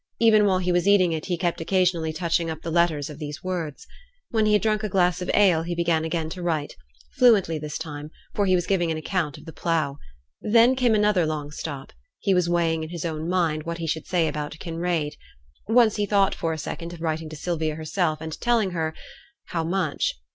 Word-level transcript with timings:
Even 0.19 0.47
while 0.47 0.57
he 0.57 0.71
was 0.71 0.87
eating 0.87 1.11
it, 1.11 1.27
he 1.27 1.37
kept 1.37 1.61
occasionally 1.61 2.11
touching 2.11 2.49
up 2.49 2.63
the 2.63 2.71
letters 2.71 3.07
of 3.07 3.19
these 3.19 3.43
words. 3.43 3.85
When 4.31 4.47
he 4.47 4.53
had 4.53 4.63
drunk 4.63 4.81
a 4.81 4.89
glass 4.89 5.21
of 5.21 5.29
ale 5.31 5.61
he 5.61 5.75
began 5.75 6.03
again 6.03 6.27
to 6.31 6.41
write: 6.41 6.75
fluently 7.17 7.59
this 7.59 7.77
time, 7.77 8.09
for 8.33 8.47
he 8.47 8.55
was 8.55 8.65
giving 8.65 8.89
an 8.89 8.97
account 8.97 9.37
of 9.37 9.45
the 9.45 9.53
plough. 9.53 9.99
Then 10.41 10.75
came 10.75 10.95
another 10.95 11.27
long 11.27 11.51
stop; 11.51 11.93
he 12.17 12.33
was 12.33 12.49
weighing 12.49 12.81
in 12.81 12.89
his 12.89 13.05
own 13.05 13.29
mind 13.29 13.61
what 13.61 13.77
he 13.77 13.85
should 13.85 14.07
say 14.07 14.27
about 14.27 14.57
Kinraid. 14.57 15.17
Once 15.67 15.97
he 15.97 16.07
thought 16.07 16.33
for 16.33 16.51
a 16.51 16.57
second 16.57 16.93
of 16.93 17.01
writing 17.01 17.29
to 17.29 17.35
Sylvia 17.35 17.75
herself, 17.75 18.21
and 18.21 18.41
telling 18.41 18.71
her 18.71 18.95
how 19.49 19.63
much? 19.63 20.15